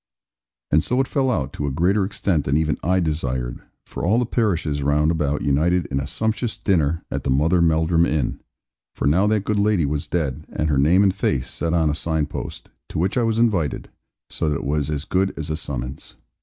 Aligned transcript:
And 0.71 0.83
so 0.83 0.99
it 0.99 1.07
fell 1.07 1.29
out, 1.29 1.53
to 1.53 1.67
a 1.67 1.71
greater 1.71 2.03
extent 2.03 2.45
than 2.45 2.57
even 2.57 2.75
I 2.81 2.99
desired; 2.99 3.61
for 3.85 4.03
all 4.03 4.17
the 4.17 4.25
parishes 4.25 4.81
round 4.81 5.11
about 5.11 5.43
united 5.43 5.85
in 5.91 5.99
a 5.99 6.07
sumptuous 6.07 6.57
dinner, 6.57 7.03
at 7.11 7.23
the 7.23 7.29
Mother 7.29 7.61
Melldrum 7.61 8.07
inn 8.07 8.39
for 8.95 9.05
now 9.05 9.27
that 9.27 9.43
good 9.45 9.59
lady 9.59 9.85
was 9.85 10.07
dead, 10.07 10.47
and 10.51 10.69
her 10.69 10.79
name 10.79 11.03
and 11.03 11.13
face 11.13 11.51
set 11.51 11.75
on 11.75 11.91
a 11.91 11.93
sign 11.93 12.25
post 12.25 12.71
to 12.89 12.97
which 12.97 13.15
I 13.15 13.21
was 13.21 13.37
invited, 13.37 13.91
so 14.27 14.49
that 14.49 14.55
it 14.55 14.63
was 14.65 14.89
as 14.89 15.05
good 15.05 15.35
as 15.37 15.51
a 15.51 15.55
summons. 15.55 16.15